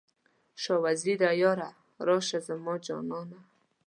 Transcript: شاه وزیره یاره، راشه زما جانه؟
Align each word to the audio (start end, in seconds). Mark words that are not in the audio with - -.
شاه 0.61 0.79
وزیره 0.83 1.29
یاره، 1.41 1.69
راشه 2.05 2.39
زما 2.47 2.75
جانه؟ 2.85 3.21